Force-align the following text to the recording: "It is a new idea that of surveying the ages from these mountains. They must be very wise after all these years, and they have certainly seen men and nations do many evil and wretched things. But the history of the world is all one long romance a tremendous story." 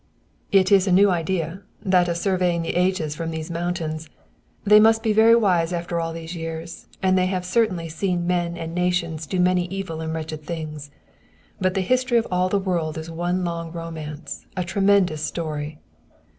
"It 0.51 0.71
is 0.71 0.87
a 0.87 0.91
new 0.91 1.11
idea 1.11 1.61
that 1.83 2.07
of 2.07 2.17
surveying 2.17 2.63
the 2.63 2.75
ages 2.75 3.15
from 3.15 3.29
these 3.29 3.51
mountains. 3.51 4.09
They 4.63 4.79
must 4.79 5.03
be 5.03 5.13
very 5.13 5.35
wise 5.35 5.71
after 5.71 5.99
all 5.99 6.11
these 6.11 6.35
years, 6.35 6.87
and 7.03 7.15
they 7.15 7.27
have 7.27 7.45
certainly 7.45 7.87
seen 7.87 8.25
men 8.25 8.57
and 8.57 8.73
nations 8.73 9.27
do 9.27 9.39
many 9.39 9.65
evil 9.65 10.01
and 10.01 10.11
wretched 10.11 10.43
things. 10.43 10.89
But 11.59 11.75
the 11.75 11.81
history 11.81 12.17
of 12.19 12.49
the 12.49 12.57
world 12.57 12.97
is 12.97 13.09
all 13.09 13.15
one 13.15 13.43
long 13.45 13.71
romance 13.71 14.47
a 14.57 14.63
tremendous 14.63 15.21
story." 15.23 15.77